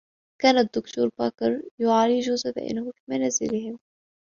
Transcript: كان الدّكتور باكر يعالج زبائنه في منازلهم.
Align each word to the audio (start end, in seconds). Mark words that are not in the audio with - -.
كان 0.41 0.57
الدّكتور 0.57 1.09
باكر 1.19 1.61
يعالج 1.79 2.31
زبائنه 2.31 2.91
في 2.91 3.01
منازلهم. 3.09 3.77